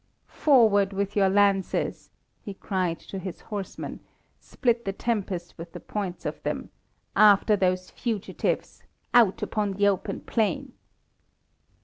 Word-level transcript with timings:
"Forward 0.29 0.93
with 0.93 1.15
your 1.15 1.29
lances!" 1.29 2.09
he 2.43 2.55
cried 2.55 2.97
to 3.01 3.19
his 3.19 3.39
horsemen. 3.41 3.99
"Split 4.39 4.83
the 4.83 4.93
tempest 4.93 5.55
with 5.59 5.73
the 5.73 5.79
points 5.79 6.25
of 6.25 6.41
them! 6.41 6.71
After 7.15 7.55
those 7.55 7.91
fugitives! 7.91 8.81
Out 9.13 9.43
upon 9.43 9.73
the 9.73 9.87
open 9.87 10.21
plain!" 10.21 10.73